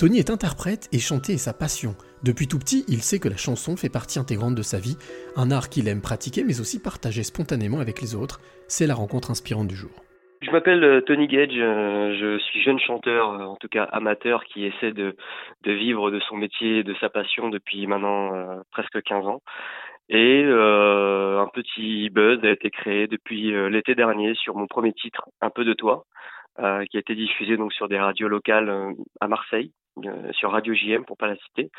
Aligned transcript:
Tony 0.00 0.18
est 0.18 0.30
interprète 0.30 0.88
et 0.94 0.98
chanter 0.98 1.34
est 1.34 1.36
sa 1.36 1.52
passion. 1.52 1.92
Depuis 2.24 2.48
tout 2.48 2.58
petit, 2.58 2.86
il 2.88 3.02
sait 3.02 3.20
que 3.20 3.28
la 3.28 3.36
chanson 3.36 3.76
fait 3.76 3.92
partie 3.92 4.18
intégrante 4.18 4.54
de 4.54 4.62
sa 4.62 4.78
vie, 4.78 4.96
un 5.36 5.50
art 5.50 5.68
qu'il 5.68 5.88
aime 5.88 6.00
pratiquer 6.00 6.42
mais 6.42 6.58
aussi 6.58 6.80
partager 6.80 7.22
spontanément 7.22 7.80
avec 7.80 8.00
les 8.00 8.16
autres. 8.16 8.40
C'est 8.66 8.86
la 8.86 8.94
rencontre 8.94 9.30
inspirante 9.30 9.68
du 9.68 9.74
jour. 9.74 9.90
Je 10.40 10.50
m'appelle 10.52 10.82
euh, 10.82 11.02
Tony 11.02 11.28
Gage, 11.28 11.50
euh, 11.52 12.16
je 12.18 12.38
suis 12.38 12.62
jeune 12.62 12.78
chanteur, 12.78 13.28
euh, 13.28 13.44
en 13.44 13.56
tout 13.56 13.68
cas 13.68 13.84
amateur, 13.92 14.44
qui 14.44 14.64
essaie 14.64 14.92
de, 14.92 15.14
vivre 15.66 16.10
de 16.10 16.18
son 16.20 16.38
métier 16.38 16.78
et 16.78 16.82
de 16.82 16.94
sa 16.94 17.10
passion 17.10 17.50
depuis 17.50 17.86
maintenant 17.86 18.30
presque 18.72 19.02
15 19.02 19.26
ans. 19.26 19.42
Et 20.08 20.44
un 20.46 21.48
petit 21.52 22.08
buzz 22.08 22.42
a 22.42 22.48
été 22.48 22.70
créé 22.70 23.06
depuis 23.06 23.52
l'été 23.68 23.94
dernier 23.94 24.34
sur 24.34 24.56
mon 24.56 24.66
premier 24.66 24.94
titre, 24.94 25.28
Un 25.42 25.50
peu 25.50 25.66
de 25.66 25.74
toi, 25.74 26.06
qui 26.56 26.96
a 26.96 27.00
été 27.00 27.14
diffusé 27.14 27.58
donc 27.58 27.74
sur 27.74 27.86
des 27.86 27.98
radios 27.98 28.28
locales 28.28 28.94
à 29.20 29.28
Marseille. 29.28 29.72
Euh, 29.98 30.32
sur 30.32 30.52
Radio 30.52 30.72
JM 30.72 31.04
pour 31.04 31.16
pas 31.16 31.26
la 31.26 31.36
citer. 31.36 31.70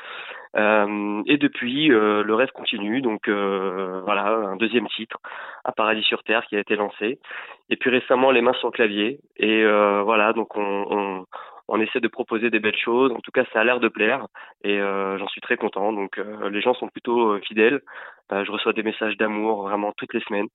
Euh, 0.55 1.23
et 1.25 1.37
depuis, 1.37 1.91
euh, 1.91 2.23
le 2.23 2.35
rêve 2.35 2.51
continue. 2.53 3.01
Donc 3.01 3.27
voilà, 3.27 4.25
un 4.27 4.55
deuxième 4.57 4.87
titre, 4.89 5.17
Un 5.65 5.71
paradis 5.71 6.03
sur 6.03 6.23
terre, 6.23 6.45
qui 6.47 6.55
a 6.55 6.59
été 6.59 6.75
lancé. 6.75 7.19
Et 7.69 7.77
puis 7.77 7.89
récemment, 7.89 8.31
les 8.31 8.41
mains 8.41 8.53
sur 8.53 8.67
le 8.67 8.73
clavier. 8.73 9.19
Et 9.37 9.63
voilà, 10.03 10.33
donc 10.33 10.55
on, 10.57 10.85
on, 10.89 11.25
on, 11.67 11.81
essaie 11.81 11.99
de 11.99 12.07
proposer 12.07 12.49
des 12.49 12.59
belles 12.59 12.77
choses. 12.77 13.11
En 13.11 13.19
tout 13.19 13.31
cas, 13.31 13.45
ça 13.53 13.61
a 13.61 13.63
l'air 13.63 13.79
de 13.79 13.87
plaire. 13.87 14.27
Et 14.63 14.77
j'en 14.79 15.27
suis 15.27 15.41
très 15.41 15.57
content. 15.57 15.93
Donc 15.93 16.19
les 16.49 16.61
gens 16.61 16.73
sont 16.73 16.89
plutôt 16.89 17.39
fidèles. 17.39 17.81
je 18.31 18.51
reçois 18.51 18.73
des 18.73 18.83
messages 18.83 19.17
d'amour 19.17 19.63
vraiment 19.63 19.93
toutes 19.97 20.13
les 20.13 20.21
semaines. 20.21 20.47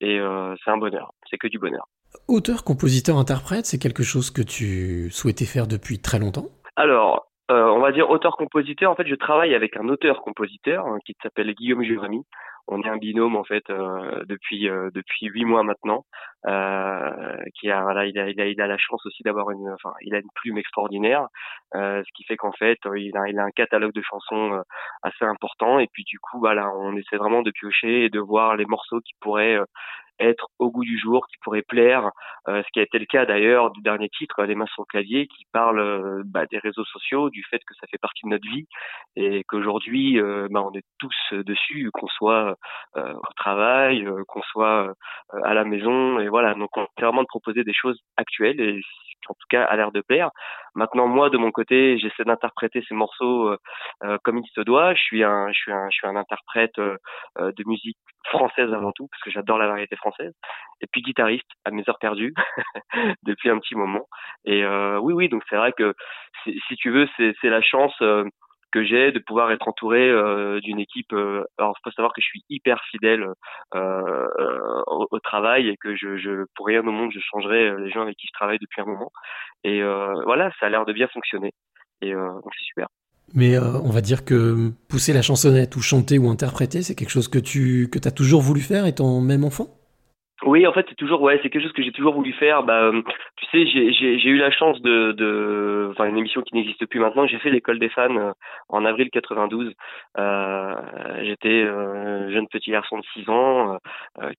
Et 0.00 0.18
c'est 0.64 0.70
un 0.70 0.78
bonheur. 0.78 1.12
C'est 1.30 1.38
que 1.38 1.48
du 1.48 1.58
bonheur. 1.58 1.86
Auteur, 2.28 2.64
compositeur, 2.64 3.16
interprète, 3.16 3.66
c'est 3.66 3.78
quelque 3.78 4.02
chose 4.02 4.30
que 4.30 4.42
tu 4.42 5.10
souhaitais 5.10 5.46
faire 5.46 5.66
depuis 5.66 5.98
très 5.98 6.18
longtemps? 6.18 6.46
Alors, 6.76 7.26
euh, 7.50 7.66
on 7.68 7.80
va 7.80 7.92
dire 7.92 8.08
auteur-compositeur. 8.08 8.90
En 8.90 8.94
fait, 8.94 9.06
je 9.06 9.14
travaille 9.14 9.54
avec 9.54 9.76
un 9.76 9.88
auteur-compositeur 9.88 10.86
hein, 10.86 10.98
qui 11.04 11.14
s'appelle 11.22 11.52
Guillaume 11.54 11.82
Jérémy. 11.82 12.24
On 12.68 12.80
est 12.80 12.88
un 12.88 12.96
binôme 12.96 13.34
en 13.34 13.42
fait 13.42 13.68
euh, 13.70 14.22
depuis 14.26 14.68
euh, 14.68 14.88
depuis 14.94 15.26
huit 15.26 15.44
mois 15.44 15.64
maintenant. 15.64 16.04
qui 17.54 17.70
a 17.70 17.82
voilà, 17.82 18.06
il 18.06 18.16
a, 18.18 18.28
il 18.30 18.40
a, 18.40 18.46
il 18.46 18.60
a 18.60 18.66
la 18.68 18.78
chance 18.78 19.04
aussi 19.04 19.24
d'avoir 19.24 19.50
une, 19.50 19.68
enfin, 19.70 19.92
il 20.02 20.14
a 20.14 20.18
une 20.18 20.30
plume 20.36 20.58
extraordinaire, 20.58 21.26
ce 21.74 22.12
qui 22.14 22.24
fait 22.24 22.36
qu'en 22.36 22.52
fait, 22.52 22.78
il 22.96 23.16
a, 23.16 23.28
il 23.28 23.38
a 23.38 23.42
un 23.44 23.50
catalogue 23.50 23.92
de 23.92 24.02
chansons 24.02 24.62
assez 25.02 25.24
important. 25.24 25.80
Et 25.80 25.88
puis 25.92 26.04
du 26.04 26.20
coup, 26.20 26.38
voilà, 26.38 26.70
on 26.76 26.96
essaie 26.96 27.16
vraiment 27.16 27.42
de 27.42 27.50
piocher 27.50 28.04
et 28.04 28.10
de 28.10 28.20
voir 28.20 28.56
les 28.56 28.66
morceaux 28.66 29.00
qui 29.00 29.12
pourraient 29.20 29.58
être 30.22 30.46
au 30.58 30.70
goût 30.70 30.84
du 30.84 30.98
jour, 30.98 31.26
qui 31.28 31.36
pourrait 31.42 31.62
plaire, 31.62 32.10
euh, 32.48 32.62
ce 32.62 32.68
qui 32.72 32.80
a 32.80 32.82
été 32.82 32.98
le 32.98 33.06
cas 33.06 33.26
d'ailleurs 33.26 33.70
du 33.70 33.82
dernier 33.82 34.08
titre, 34.08 34.42
Les 34.44 34.54
mains 34.54 34.66
sur 34.66 34.82
le 34.82 34.86
clavier, 34.86 35.26
qui 35.26 35.44
parle 35.52 35.80
euh, 35.80 36.22
bah, 36.24 36.46
des 36.46 36.58
réseaux 36.58 36.84
sociaux, 36.84 37.30
du 37.30 37.44
fait 37.44 37.58
que 37.58 37.74
ça 37.80 37.86
fait 37.90 37.98
partie 37.98 38.22
de 38.24 38.30
notre 38.30 38.48
vie 38.48 38.66
et 39.16 39.44
qu'aujourd'hui, 39.44 40.20
euh, 40.20 40.48
bah, 40.50 40.62
on 40.62 40.72
est 40.72 40.84
tous 40.98 41.14
dessus, 41.32 41.90
qu'on 41.92 42.08
soit 42.08 42.56
au 42.96 43.32
travail, 43.36 44.06
qu'on 44.28 44.42
soit 44.42 44.94
à 45.44 45.54
la 45.54 45.64
maison, 45.64 46.18
et 46.20 46.28
voilà. 46.28 46.54
Donc, 46.54 46.76
on 46.76 46.82
essaie 46.82 47.04
vraiment 47.04 47.22
de 47.22 47.26
proposer 47.26 47.64
des 47.64 47.72
choses 47.72 47.98
actuelles 48.16 48.60
et 48.60 48.80
qui 48.80 49.28
en 49.28 49.34
tout 49.34 49.46
cas 49.50 49.64
a 49.64 49.76
l'air 49.76 49.92
de 49.92 50.00
plaire. 50.00 50.30
Maintenant, 50.74 51.06
moi, 51.06 51.30
de 51.30 51.38
mon 51.38 51.50
côté, 51.50 51.98
j'essaie 51.98 52.24
d'interpréter 52.24 52.82
ces 52.88 52.94
morceaux 52.94 53.56
comme 54.24 54.38
il 54.38 54.48
se 54.54 54.60
doit. 54.60 54.94
Je 54.94 55.02
suis 55.02 55.24
un, 55.24 55.48
je 55.52 55.58
suis 55.58 55.72
un, 55.72 55.88
je 55.90 55.96
suis 55.96 56.06
un 56.06 56.16
interprète 56.16 56.78
de 56.78 57.64
musique 57.66 57.98
française 58.24 58.72
avant 58.72 58.92
tout, 58.92 59.08
parce 59.08 59.22
que 59.22 59.30
j'adore 59.30 59.58
la 59.58 59.66
variété 59.66 59.96
française, 59.96 60.32
et 60.80 60.86
puis 60.86 61.02
guitariste 61.02 61.48
à 61.64 61.70
mes 61.70 61.82
heures 61.88 61.98
perdues 61.98 62.34
depuis 63.22 63.50
un 63.50 63.58
petit 63.58 63.74
moment. 63.74 64.08
Et 64.44 64.64
euh, 64.64 64.98
oui, 64.98 65.12
oui, 65.12 65.28
donc 65.28 65.42
c'est 65.48 65.56
vrai 65.56 65.72
que 65.72 65.94
si 66.44 66.76
tu 66.76 66.90
veux, 66.90 67.08
c'est 67.16 67.48
la 67.48 67.62
chance 67.62 67.94
euh, 68.02 68.24
que 68.72 68.84
j'ai 68.84 69.12
de 69.12 69.18
pouvoir 69.18 69.52
être 69.52 69.68
entouré 69.68 70.08
euh, 70.08 70.60
d'une 70.60 70.78
équipe. 70.78 71.12
Alors, 71.12 71.74
il 71.78 71.82
faut 71.84 71.90
savoir 71.90 72.12
que 72.12 72.20
je 72.20 72.26
suis 72.26 72.42
hyper 72.48 72.82
fidèle 72.90 73.26
au, 73.74 75.06
au, 75.10 75.18
travail 75.20 75.68
et 75.68 75.76
que 75.76 75.94
je, 75.94 76.16
je, 76.16 76.44
pour 76.54 76.66
rien 76.66 76.80
au 76.86 76.90
monde, 76.90 77.12
je 77.12 77.20
changerai 77.20 77.76
les 77.78 77.90
gens 77.90 78.02
avec 78.02 78.16
qui 78.16 78.26
je 78.26 78.32
travaille 78.32 78.58
depuis 78.58 78.80
un 78.80 78.86
moment. 78.86 79.12
Et 79.64 79.82
voilà, 79.82 80.50
ça 80.58 80.66
a 80.66 80.68
l'air 80.70 80.84
de 80.84 80.92
bien 80.92 81.08
fonctionner. 81.08 81.52
Et 82.00 82.12
donc 82.12 82.50
c'est 82.58 82.64
super. 82.64 82.88
Mais 83.34 83.56
euh, 83.56 83.78
on 83.80 83.90
va 83.90 84.00
dire 84.00 84.24
que 84.24 84.72
pousser 84.88 85.12
la 85.12 85.22
chansonnette 85.22 85.74
ou 85.76 85.80
chanter 85.80 86.18
ou 86.18 86.28
interpréter, 86.28 86.82
c'est 86.82 86.94
quelque 86.94 87.10
chose 87.10 87.28
que 87.28 87.38
tu 87.38 87.88
que 87.90 87.98
as 88.06 88.10
toujours 88.10 88.42
voulu 88.42 88.60
faire 88.60 88.86
étant 88.86 89.20
même 89.20 89.44
enfant? 89.44 89.81
Oui, 90.44 90.66
en 90.66 90.72
fait, 90.72 90.86
c'est 90.88 90.96
toujours 90.96 91.22
ouais, 91.22 91.38
c'est 91.42 91.50
quelque 91.50 91.62
chose 91.62 91.72
que 91.72 91.82
j'ai 91.82 91.92
toujours 91.92 92.14
voulu 92.14 92.32
faire. 92.32 92.62
Bah, 92.62 92.82
euh, 92.82 93.02
tu 93.36 93.46
sais, 93.46 93.66
j'ai 93.66 94.28
eu 94.28 94.38
la 94.38 94.50
chance 94.50 94.80
de 94.82 95.12
de 95.12 95.88
enfin 95.90 96.06
une 96.06 96.18
émission 96.18 96.42
qui 96.42 96.54
n'existe 96.54 96.84
plus 96.86 97.00
maintenant. 97.00 97.26
J'ai 97.26 97.38
fait 97.38 97.50
l'école 97.50 97.78
des 97.78 97.88
fans 97.88 98.16
euh, 98.16 98.32
en 98.68 98.84
avril 98.84 99.10
92. 99.10 99.72
Euh, 100.18 100.74
J'étais 101.22 101.62
euh, 101.62 102.30
jeune 102.32 102.48
petit 102.48 102.70
garçon 102.70 102.98
de 102.98 103.04
6 103.14 103.28
ans 103.30 103.78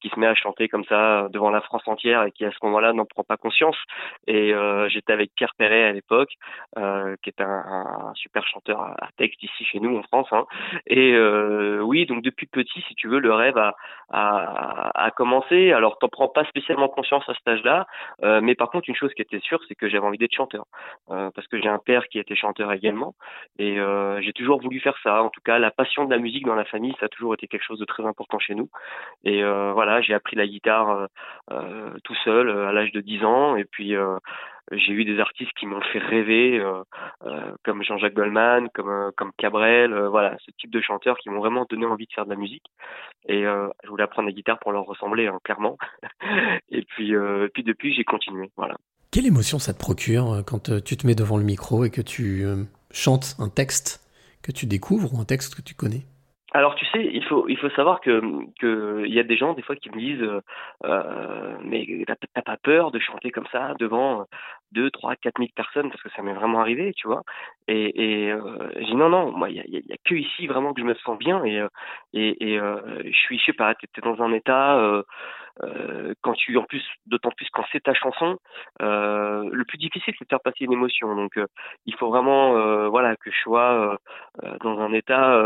qui 0.02 0.10
se 0.10 0.20
met 0.20 0.28
à 0.28 0.36
chanter 0.36 0.68
comme 0.68 0.84
ça 0.86 1.28
devant 1.32 1.50
la 1.50 1.62
France 1.62 1.88
entière 1.88 2.24
et 2.24 2.32
qui 2.32 2.46
à 2.46 2.52
ce 2.52 2.58
moment-là 2.64 2.94
n'en 2.94 3.06
prend 3.06 3.24
pas 3.24 3.38
conscience. 3.38 3.78
Et 4.28 4.54
j'étais 4.88 5.14
avec 5.14 5.32
Pierre 5.36 5.54
Perret 5.58 5.84
à 5.84 5.92
l'époque, 5.92 6.32
qui 6.76 7.30
est 7.30 7.42
un, 7.42 7.46
un, 7.46 8.14
super 8.16 8.46
chanteur 8.48 8.82
à, 8.82 9.10
texte 9.18 9.42
ici 9.44 9.66
chez 9.66 9.80
nous 9.80 9.98
en 9.98 10.04
France. 10.04 10.28
Hein. 10.32 10.46
Et 10.88 11.18
oui, 11.80 12.06
donc 12.06 12.24
depuis 12.24 12.48
petit, 12.48 12.82
si 12.88 12.96
tu 12.96 13.08
veux, 13.08 13.20
le 13.20 13.34
rêve 13.34 13.58
a 13.58 13.76
a, 14.14 14.92
a 15.06 15.12
commencé. 15.12 15.72
Alors 15.72 15.93
t'en 16.00 16.08
prends 16.08 16.28
pas 16.28 16.46
spécialement 16.46 16.88
conscience 16.88 17.28
à 17.28 17.34
cet 17.34 17.48
âge-là, 17.48 17.88
euh, 18.24 18.42
mais 18.42 18.56
par 18.56 18.70
contre 18.70 18.90
une 18.90 18.96
chose 18.96 19.14
qui 19.14 19.22
était 19.22 19.40
sûre, 19.40 19.60
c'est 19.68 19.76
que 19.76 19.90
j'avais 19.90 20.06
envie 20.06 20.18
d'être 20.18 20.34
chanteur, 20.34 20.66
euh, 21.12 21.30
parce 21.36 21.48
que 21.48 21.62
j'ai 21.62 21.70
un 21.70 21.80
père 21.80 22.08
qui 22.08 22.20
était 22.20 22.36
chanteur 22.36 22.72
également, 22.72 23.16
et 23.60 23.80
euh, 23.80 24.22
j'ai 24.22 24.34
toujours 24.34 24.62
voulu 24.62 24.80
faire 24.80 24.98
ça. 25.04 25.24
En 25.24 25.30
tout 25.30 25.42
cas, 25.42 25.60
la 25.60 25.72
passion 25.72 26.06
de 26.06 26.12
la 26.12 26.20
musique 26.20 26.46
dans 26.46 26.56
la 26.56 26.66
famille, 26.66 26.96
ça 27.00 27.08
a 27.08 27.10
toujours 27.10 27.34
été 27.34 27.48
quelque 27.48 27.64
chose 27.64 27.80
de 27.80 27.86
très 27.86 28.06
important 28.06 28.40
chez 28.40 28.56
nous. 28.56 28.70
Et 29.24 29.44
voilà, 29.44 30.02
j'ai 30.02 30.14
appris 30.14 30.36
la 30.36 30.48
guitare 30.48 31.08
tout 32.04 32.16
seul 32.24 32.50
à 32.50 32.72
l'âge 32.72 32.92
de 32.92 33.02
10 33.02 33.26
ans, 33.26 33.56
et 33.56 33.66
puis 33.66 33.96
j'ai 34.78 34.94
eu 34.94 35.06
des 35.06 35.20
artistes 35.20 35.52
qui 35.60 35.66
m'ont 35.66 35.82
fait 35.82 36.00
rêver, 36.00 36.60
euh, 36.60 36.84
euh, 37.26 37.52
comme 37.64 37.84
Jean-Jacques 37.84 38.14
Goldman, 38.14 38.70
comme 38.74 38.90
euh, 38.90 39.12
comme 39.16 39.32
Cabrel, 39.38 39.94
voilà, 40.08 40.38
ce 40.46 40.52
type 40.60 40.72
de 40.72 40.82
chanteurs 40.82 41.18
qui 41.18 41.30
m'ont 41.30 41.40
vraiment 41.40 41.66
donné 41.70 41.86
envie 41.86 42.06
de 42.06 42.14
faire 42.14 42.26
de 42.26 42.30
la 42.30 42.36
musique. 42.36 42.66
Et 43.28 43.44
je 43.44 43.90
voulais 43.90 44.04
apprendre 44.04 44.28
la 44.28 44.34
guitare 44.34 44.60
pour 44.60 44.72
leur 44.72 44.86
ressembler, 44.86 45.28
hein, 45.28 45.40
clairement. 45.44 45.78
et 46.70 46.84
puis 46.84 47.14
puis 47.54 47.64
depuis, 47.64 47.94
j'ai 47.94 48.04
continué, 48.04 48.52
voilà. 48.58 48.76
Quelle 49.12 49.28
émotion 49.28 49.60
ça 49.60 49.74
te 49.74 49.80
procure 49.80 50.44
quand 50.46 50.84
tu 50.84 50.98
te 50.98 51.08
mets 51.08 51.16
devant 51.16 51.38
le 51.38 51.44
micro 51.44 51.86
et 51.86 51.92
que 51.92 52.02
tu 52.02 52.44
chantes 52.92 53.36
un 53.40 53.50
texte 53.50 54.02
que 54.42 54.52
tu 54.52 54.66
découvres 54.66 55.14
ou 55.14 55.22
un 55.22 55.26
texte 55.26 55.56
que 55.56 55.62
tu 55.62 55.76
connais? 55.76 56.06
Alors 56.54 56.76
tu 56.76 56.86
sais, 56.86 57.04
il 57.12 57.24
faut 57.26 57.48
il 57.50 57.58
faut 57.58 57.70
savoir 57.72 58.00
que 58.02 58.22
que 58.60 59.04
il 59.06 59.14
y 59.14 59.20
a 59.20 59.24
des 59.24 59.38
gens 59.38 59.54
des 59.54 59.62
fois 59.64 59.76
qui 59.76 59.90
me 59.90 59.98
disent 59.98 60.42
euh, 60.86 61.58
mais 61.64 61.88
t'as 62.08 62.42
pas 62.44 62.58
peur 62.58 62.92
de 62.92 63.00
chanter 63.00 63.32
comme 63.32 63.48
ça 63.52 63.74
devant 63.80 64.26
deux, 64.72 64.90
trois, 64.92 65.16
quatre 65.16 65.40
mille 65.40 65.52
personnes 65.56 65.90
parce 65.90 66.02
que 66.02 66.10
ça 66.12 66.22
m'est 66.22 66.34
vraiment 66.34 66.60
arrivé, 66.62 66.94
tu 66.96 67.08
vois? 67.08 67.24
Et, 67.68 68.26
et 68.26 68.32
euh, 68.32 68.70
j'ai 68.82 68.94
non 68.96 69.10
non, 69.10 69.32
moi 69.32 69.50
il 69.50 69.56
y 69.58 69.60
a, 69.60 69.64
y 69.66 69.98
que 70.06 70.16
ici 70.16 70.48
vraiment 70.48 70.74
que 70.74 70.82
je 70.82 70.86
me 70.86 70.96
sens 70.96 71.18
bien 71.18 71.44
et 71.46 71.62
et, 72.14 72.54
et 72.54 72.58
je 72.60 73.12
suis 73.18 73.40
je 73.40 73.46
sais 73.46 73.54
pas, 73.54 73.76
t'es 73.76 74.02
dans 74.02 74.22
un 74.22 74.32
état 74.34 75.04
euh, 75.62 76.14
quand 76.22 76.34
tu 76.34 76.58
en 76.58 76.64
plus 76.64 76.84
d'autant 77.06 77.30
plus 77.30 77.48
quand 77.52 77.64
c'est 77.72 77.84
ta 77.84 77.94
chanson 77.94 78.40
euh, 78.82 79.48
le 79.52 79.66
plus 79.66 79.78
difficile 79.78 80.14
c'est 80.18 80.26
de 80.26 80.30
faire 80.30 80.42
passer 80.42 80.66
une 80.66 80.74
émotion. 80.74 81.16
Donc 81.16 81.38
euh, 81.38 81.46
il 81.86 81.96
faut 81.96 82.10
vraiment 82.10 82.58
euh, 82.58 82.88
voilà 82.88 83.16
que 83.16 83.30
je 83.30 83.40
sois 83.42 83.98
dans 84.62 84.80
un 84.80 84.94
état 84.94 85.40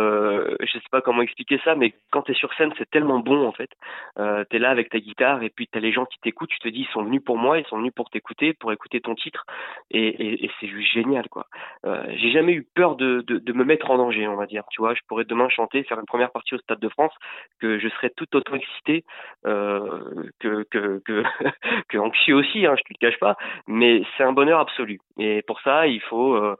je 0.61 0.71
sais 0.71 0.79
pas 0.91 1.01
comment 1.01 1.21
expliquer 1.21 1.59
ça 1.63 1.75
mais 1.75 1.93
quand 2.11 2.21
tu 2.23 2.31
es 2.31 2.35
sur 2.35 2.53
scène 2.53 2.71
c'est 2.77 2.89
tellement 2.89 3.19
bon 3.19 3.45
en 3.45 3.51
fait. 3.51 3.69
Tu 4.17 4.55
es 4.55 4.59
là 4.59 4.69
avec 4.69 4.89
ta 4.89 4.99
guitare 4.99 5.43
et 5.43 5.49
puis 5.49 5.67
tu 5.67 5.77
as 5.77 5.81
les 5.81 5.91
gens 5.91 6.05
qui 6.05 6.19
t'écoutent 6.19 6.49
tu 6.49 6.59
te 6.59 6.69
dis 6.69 6.81
ils 6.81 6.93
sont 6.93 7.03
venus 7.03 7.23
pour 7.23 7.37
moi 7.37 7.59
ils 7.59 7.65
sont 7.65 7.77
venus 7.77 7.93
pour 7.93 8.09
t'écouter 8.09 8.53
pour 8.53 8.71
écouter 8.71 9.01
ton 9.01 9.15
titre 9.15 9.45
et, 9.91 10.07
et, 10.07 10.45
et 10.45 10.51
c'est 10.59 10.67
juste 10.67 10.93
génial 10.93 11.27
quoi. 11.29 11.47
J'ai 11.83 12.31
jamais 12.31 12.53
eu 12.53 12.65
peur 12.75 12.95
de, 12.95 13.21
de, 13.27 13.39
de 13.39 13.53
me 13.53 13.63
mettre 13.65 13.91
en 13.91 13.97
danger 13.97 14.27
on 14.27 14.35
va 14.35 14.45
dire. 14.45 14.63
Tu 14.71 14.81
vois 14.81 14.93
je 14.93 15.01
pourrais 15.07 15.25
demain 15.25 15.49
chanter 15.49 15.83
faire 15.83 15.99
une 15.99 16.05
première 16.05 16.31
partie 16.31 16.55
au 16.55 16.59
Stade 16.59 16.79
de 16.79 16.89
France 16.89 17.13
que 17.59 17.79
je 17.79 17.89
serais 17.89 18.11
tout 18.15 18.27
autant 18.35 18.55
excité 18.55 19.03
euh, 19.45 19.96
que 20.39 20.63
que 20.71 21.01
que, 21.05 21.23
que 21.89 21.97
anxieux 21.97 22.35
aussi, 22.35 22.65
hein, 22.65 22.75
je 22.77 22.83
te 22.83 22.89
le 22.89 22.99
cache 22.99 23.19
pas, 23.19 23.35
mais 23.67 24.03
c'est 24.15 24.23
un 24.23 24.33
bonheur 24.33 24.59
absolu. 24.59 24.99
Et 25.17 25.41
pour 25.43 25.59
ça, 25.61 25.87
il 25.87 26.01
faut 26.01 26.35
euh, 26.35 26.55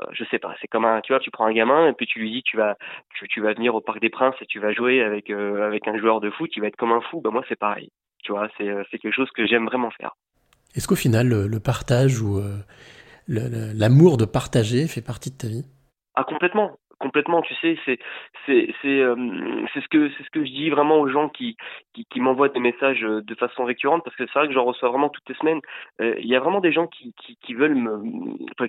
euh, 0.00 0.04
je 0.12 0.24
sais 0.30 0.38
pas, 0.38 0.54
c'est 0.60 0.66
comme 0.68 0.84
un, 0.84 1.00
tu 1.00 1.12
vois, 1.12 1.20
tu 1.20 1.30
prends 1.30 1.46
un 1.46 1.52
gamin 1.52 1.88
et 1.88 1.92
puis 1.92 2.06
tu 2.06 2.18
lui 2.18 2.30
dis 2.30 2.42
tu 2.42 2.56
vas, 2.56 2.76
tu, 3.14 3.28
tu 3.28 3.40
vas 3.40 3.54
venir 3.54 3.74
au 3.74 3.80
Parc 3.80 4.00
des 4.00 4.10
Princes 4.10 4.34
et 4.40 4.46
tu 4.46 4.58
vas 4.58 4.72
jouer 4.72 5.02
avec 5.02 5.30
euh, 5.30 5.66
avec 5.66 5.86
un 5.88 5.96
joueur 5.98 6.20
de 6.20 6.30
foot, 6.30 6.50
il 6.56 6.60
va 6.60 6.68
être 6.68 6.76
comme 6.76 6.92
un 6.92 7.00
fou. 7.00 7.20
Ben 7.20 7.30
moi 7.30 7.44
c'est 7.48 7.58
pareil, 7.58 7.90
tu 8.22 8.32
vois, 8.32 8.48
c'est 8.56 8.68
c'est 8.90 8.98
quelque 8.98 9.14
chose 9.14 9.30
que 9.30 9.46
j'aime 9.46 9.66
vraiment 9.66 9.90
faire. 9.90 10.12
Est-ce 10.74 10.88
qu'au 10.88 10.96
final 10.96 11.28
le, 11.28 11.60
partage 11.60 12.20
ou 12.20 12.42
l'amour 13.28 14.16
de 14.16 14.24
partager 14.24 14.88
fait 14.88 15.02
partie 15.02 15.30
de 15.30 15.36
ta 15.36 15.46
vie? 15.46 15.64
Ah 16.16 16.24
complètement, 16.24 16.76
complètement. 17.04 17.42
Tu 17.42 17.54
sais, 17.56 17.76
c'est 17.84 17.98
c'est 18.46 18.74
c'est 18.80 19.00
euh, 19.02 19.14
ce 19.74 19.88
que 19.88 20.08
c'est 20.16 20.24
ce 20.24 20.30
que 20.30 20.42
je 20.42 20.50
dis 20.50 20.70
vraiment 20.70 20.96
aux 21.00 21.08
gens 21.08 21.28
qui 21.28 21.54
qui, 21.92 22.20
m'envoient 22.20 22.48
des 22.48 22.60
messages 22.60 23.02
de 23.02 23.34
façon 23.34 23.64
récurrente 23.64 24.02
parce 24.04 24.16
que 24.16 24.24
c'est 24.26 24.38
vrai 24.38 24.48
que 24.48 24.54
j'en 24.54 24.64
reçois 24.64 24.88
vraiment 24.88 25.10
toutes 25.10 25.28
les 25.28 25.34
semaines. 25.34 25.60
Il 26.00 26.26
y 26.26 26.34
a 26.34 26.40
vraiment 26.40 26.60
des 26.60 26.72
gens 26.72 26.86
qui 26.86 27.14
qui, 27.42 27.54
veulent 27.54 27.74
me 27.74 28.02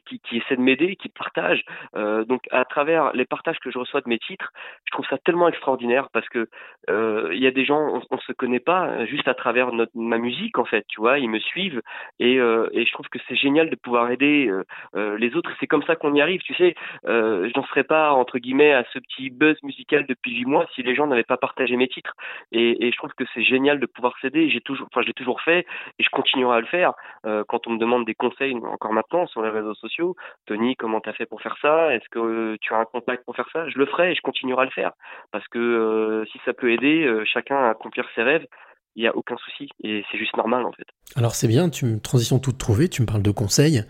qui, 0.06 0.20
qui 0.20 0.38
essaient 0.38 0.58
de 0.58 0.62
m'aider, 0.62 0.98
qui 0.98 1.08
partagent. 1.08 1.64
donc 1.94 2.42
à 2.52 2.66
travers 2.66 3.14
les 3.14 3.26
partages 3.26 3.60
que 3.60 3.72
je 3.72 3.80
reçois 3.80 4.02
de 4.02 4.10
mes 4.10 4.20
titres, 4.20 4.52
je 4.86 4.92
trouve 4.92 5.06
ça 5.10 5.18
tellement 5.18 5.48
extraordinaire 5.48 6.10
parce 6.12 6.28
que 6.28 6.50
il 6.90 7.40
y 7.40 7.48
a 7.48 7.52
des 7.52 7.66
gens 7.66 7.82
on, 7.96 8.02
on 8.12 8.20
se 8.20 8.34
connaît 8.34 8.60
pas 8.60 9.06
juste 9.06 9.30
à 9.30 9.34
travers 9.34 9.72
notre 9.72 9.94
ma 9.96 10.18
musique 10.18 10.58
en 10.58 10.66
fait, 10.66 10.86
tu 10.90 11.00
vois, 11.00 11.20
ils 11.20 11.30
me 11.30 11.40
suivent 11.40 11.82
et 12.20 12.36
et 12.36 12.86
je 12.86 12.92
trouve 12.92 13.08
que 13.08 13.20
c'est 13.28 13.38
génial 13.38 13.70
de 13.70 13.78
pouvoir 13.78 14.12
aider 14.12 14.52
les 14.94 15.36
autres. 15.38 15.52
C'est 15.60 15.68
comme 15.68 15.84
ça 15.84 15.96
qu'on 15.96 16.14
y 16.14 16.22
arrive, 16.22 16.42
tu 16.42 16.54
sais. 16.56 16.76
Euh, 17.08 17.50
je 17.50 17.60
n'en 17.60 17.66
serais 17.68 17.84
pas 17.84 18.12
entre 18.26 18.40
guillemets 18.40 18.74
à 18.74 18.84
ce 18.92 18.98
petit 18.98 19.30
buzz 19.30 19.56
musical 19.62 20.08
depuis 20.08 20.32
huit 20.34 20.46
mois 20.46 20.66
si 20.74 20.82
les 20.82 20.96
gens 20.96 21.06
n'avaient 21.06 21.24
pas 21.24 21.38
partagé 21.38 21.76
mes 21.78 21.88
titres. 21.88 22.16
Et, 22.52 22.92
je 22.92 22.98
trouve 22.98 23.12
que 23.14 23.24
c'est 23.34 23.44
génial 23.44 23.80
de 23.80 23.86
pouvoir 23.86 24.16
s'aider. 24.20 24.50
J'ai 24.50 24.62
toujours, 24.62 24.88
enfin, 24.92 25.02
je 25.04 25.08
l'ai 25.08 25.14
toujours 25.14 25.42
fait 25.42 25.60
et 26.00 26.04
je 26.04 26.10
continuerai 26.10 26.58
à 26.58 26.60
le 26.60 26.66
faire. 26.66 26.94
Euh, 27.28 27.44
quand 27.48 27.68
on 27.68 27.72
me 27.72 27.78
demande 27.78 28.04
des 28.06 28.16
conseils, 28.16 28.56
encore 28.56 28.94
maintenant 28.94 29.28
sur 29.28 29.44
les 29.44 29.52
réseaux 29.52 29.76
sociaux, 29.76 30.16
Tony, 30.48 30.76
comment 30.76 31.02
t'as 31.02 31.14
fait 31.14 31.28
pour 31.28 31.42
faire 31.44 31.56
ça? 31.62 31.94
Est-ce 31.94 32.10
que 32.10 32.58
tu 32.62 32.74
as 32.74 32.78
un 32.78 32.86
contact 32.86 33.24
pour 33.26 33.36
faire 33.36 33.50
ça? 33.54 33.70
Je 33.70 33.78
le 33.78 33.86
ferai 33.86 34.12
et 34.12 34.16
je 34.16 34.22
continuerai 34.22 34.64
à 34.64 34.66
le 34.66 34.72
faire 34.72 34.92
parce 35.32 35.48
que 35.50 35.60
euh, 35.60 36.26
si 36.32 36.40
ça 36.46 36.54
peut 36.54 36.72
aider 36.72 37.06
euh, 37.06 37.26
chacun 37.26 37.58
à 37.58 37.70
accomplir 37.70 38.08
ses 38.16 38.24
rêves, 38.24 38.48
il 38.96 39.02
n'y 39.02 39.08
a 39.08 39.16
aucun 39.16 39.36
souci 39.38 39.70
et 39.84 40.04
c'est 40.12 40.18
juste 40.18 40.36
normal 40.38 40.66
en 40.66 40.72
fait. 40.72 40.86
Alors 41.16 41.36
c'est 41.36 41.48
bien, 41.48 41.70
tu 41.70 41.86
me 41.86 42.00
transition 42.00 42.40
toute 42.40 42.58
trouvée, 42.58 42.90
tu 42.90 43.02
me 43.02 43.08
parles 43.08 43.22
de 43.22 43.32
conseils. 43.32 43.84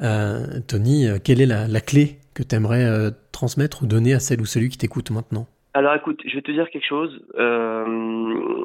Euh, 0.00 0.60
Tony, 0.66 1.06
euh, 1.06 1.18
quelle 1.22 1.40
est 1.40 1.46
la, 1.46 1.68
la 1.68 1.80
clé 1.80 2.18
que 2.34 2.42
tu 2.42 2.54
aimerais 2.54 2.84
euh, 2.84 3.10
transmettre 3.36 3.82
ou 3.82 3.86
donner 3.86 4.14
à 4.14 4.20
celle 4.20 4.40
ou 4.40 4.46
celui 4.46 4.70
qui 4.70 4.78
t'écoute 4.78 5.10
maintenant? 5.10 5.46
Alors 5.74 5.94
écoute, 5.94 6.22
je 6.26 6.34
vais 6.34 6.42
te 6.42 6.50
dire 6.50 6.70
quelque 6.70 6.88
chose. 6.88 7.20
Euh, 7.38 8.64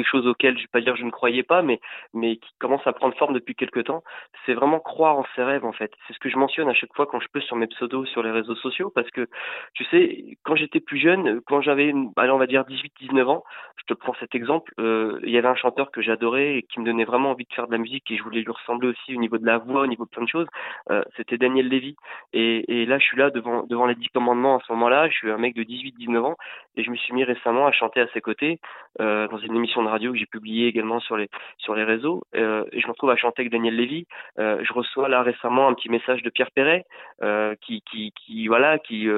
quelque 0.00 0.10
chose 0.10 0.26
auquel 0.26 0.56
je 0.56 0.62
vais 0.62 0.68
pas 0.72 0.80
dire 0.80 0.96
je 0.96 1.04
ne 1.04 1.10
croyais 1.10 1.42
pas, 1.42 1.62
mais 1.62 1.80
mais 2.14 2.36
qui 2.36 2.50
commence 2.58 2.86
à 2.86 2.92
prendre 2.92 3.16
forme 3.16 3.34
depuis 3.34 3.54
quelques 3.54 3.84
temps, 3.84 4.02
c'est 4.46 4.54
vraiment 4.54 4.80
croire 4.80 5.18
en 5.18 5.24
ses 5.36 5.42
rêves 5.42 5.64
en 5.64 5.72
fait. 5.72 5.92
C'est 6.06 6.14
ce 6.14 6.18
que 6.18 6.28
je 6.28 6.36
mentionne 6.36 6.68
à 6.68 6.74
chaque 6.74 6.94
fois 6.94 7.06
quand 7.06 7.20
je 7.20 7.28
peux 7.32 7.40
sur 7.40 7.56
mes 7.56 7.66
pseudos 7.66 8.06
sur 8.06 8.22
les 8.22 8.30
réseaux 8.30 8.54
sociaux, 8.56 8.90
parce 8.94 9.10
que 9.10 9.28
tu 9.74 9.84
sais, 9.84 10.36
quand 10.44 10.56
j'étais 10.56 10.80
plus 10.80 10.98
jeune, 10.98 11.40
quand 11.46 11.60
j'avais, 11.60 11.92
allez 12.16 12.30
on 12.30 12.38
va 12.38 12.46
dire 12.46 12.62
18-19 12.62 13.24
ans, 13.26 13.44
je 13.76 13.84
te 13.84 13.94
prends 13.94 14.14
cet 14.20 14.34
exemple, 14.34 14.72
euh, 14.80 15.20
il 15.24 15.30
y 15.30 15.38
avait 15.38 15.48
un 15.48 15.54
chanteur 15.54 15.90
que 15.90 16.02
j'adorais 16.02 16.56
et 16.56 16.62
qui 16.62 16.80
me 16.80 16.86
donnait 16.86 17.04
vraiment 17.04 17.30
envie 17.30 17.44
de 17.44 17.52
faire 17.52 17.66
de 17.66 17.72
la 17.72 17.78
musique 17.78 18.10
et 18.10 18.16
je 18.16 18.22
voulais 18.22 18.40
lui 18.40 18.52
ressembler 18.52 18.88
aussi 18.88 19.14
au 19.14 19.20
niveau 19.20 19.38
de 19.38 19.46
la 19.46 19.58
voix, 19.58 19.82
au 19.82 19.86
niveau 19.86 20.04
de 20.04 20.10
plein 20.10 20.24
de 20.24 20.28
choses. 20.28 20.46
Euh, 20.90 21.02
c'était 21.16 21.38
Daniel 21.38 21.68
Lévy 21.68 21.96
et, 22.32 22.86
là 22.86 22.98
je 22.98 23.04
suis 23.04 23.18
là 23.18 23.30
devant 23.30 23.64
devant 23.64 23.86
les 23.86 23.94
dix 23.94 24.08
commandements 24.08 24.56
à 24.56 24.60
ce 24.66 24.72
moment-là, 24.72 25.08
je 25.08 25.14
suis 25.14 25.30
un 25.30 25.38
mec 25.38 25.54
de 25.54 25.62
18-19 25.62 26.18
ans 26.20 26.36
et 26.76 26.82
je 26.82 26.90
me 26.90 26.96
suis 26.96 27.12
mis 27.14 27.24
récemment 27.24 27.66
à 27.66 27.72
chanter 27.72 28.00
à 28.00 28.08
ses 28.08 28.20
côtés 28.20 28.60
euh, 29.00 29.28
dans 29.28 29.38
une 29.38 29.54
émission 29.54 29.82
de 29.82 29.88
radio 29.90 30.12
que 30.12 30.18
j'ai 30.18 30.26
publié 30.26 30.66
également 30.66 31.00
sur 31.00 31.16
les 31.16 31.28
sur 31.58 31.74
les 31.74 31.84
réseaux. 31.84 32.22
Euh, 32.34 32.64
et 32.72 32.80
je 32.80 32.86
me 32.86 32.92
retrouve 32.92 33.10
à 33.10 33.16
chanter 33.16 33.42
avec 33.42 33.52
Daniel 33.52 33.76
Lévy. 33.76 34.06
Euh, 34.38 34.62
je 34.62 34.72
reçois 34.72 35.08
là 35.08 35.22
récemment 35.22 35.68
un 35.68 35.74
petit 35.74 35.88
message 35.88 36.22
de 36.22 36.30
Pierre 36.30 36.50
Perret 36.50 36.84
euh, 37.22 37.54
qui, 37.60 37.82
qui 37.82 38.48
voilà 38.48 38.78
qui 38.78 39.08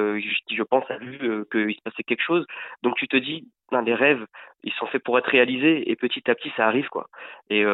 qui 0.46 0.56
je 0.56 0.62
pense 0.62 0.90
a 0.90 0.98
vu 0.98 1.44
qu'il 1.50 1.74
se 1.74 1.82
passait 1.82 2.02
quelque 2.02 2.22
chose. 2.22 2.46
Donc 2.82 2.96
tu 2.96 3.08
te 3.08 3.16
dis 3.16 3.46
ben, 3.70 3.82
les 3.82 3.94
rêves 3.94 4.26
ils 4.64 4.72
sont 4.72 4.86
faits 4.86 5.02
pour 5.02 5.18
être 5.18 5.30
réalisés 5.30 5.90
et 5.90 5.96
petit 5.96 6.30
à 6.30 6.34
petit 6.34 6.52
ça 6.56 6.66
arrive 6.66 6.88
quoi. 6.88 7.06
Et 7.50 7.64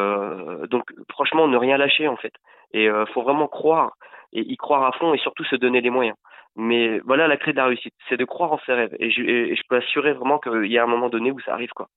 donc 0.71 0.85
franchement 1.11 1.49
ne 1.49 1.56
rien 1.56 1.77
lâcher 1.77 2.09
en 2.09 2.17
fait. 2.17 2.33
Et 2.73 2.89
faut 3.15 3.23
vraiment 3.23 3.49
croire 3.49 3.93
et 4.33 4.41
y 4.41 4.56
croire 4.56 4.85
à 4.85 4.93
fond 4.93 5.15
et 5.15 5.19
surtout 5.19 5.45
se 5.45 5.56
donner 5.56 5.81
les 5.81 5.91
moyens. 5.91 6.17
Mais 6.59 6.99
voilà 7.00 7.29
la 7.29 7.37
clé 7.37 7.53
de 7.53 7.59
la 7.59 7.67
réussite, 7.67 7.95
c'est 8.09 8.17
de 8.17 8.25
croire 8.25 8.53
en 8.53 8.59
ses 8.67 8.73
rêves. 8.73 8.97
Et 8.99 9.11
je, 9.11 9.23
et 9.23 9.55
je 9.55 9.62
peux 9.69 9.77
assurer 9.77 10.12
vraiment 10.12 10.39
qu'il 10.41 10.67
y 10.67 10.77
a 10.77 10.83
un 10.83 10.89
moment 10.89 11.09
donné 11.09 11.31
où 11.31 11.39
ça 11.41 11.53
arrive, 11.53 11.71
quoi. 11.71 11.89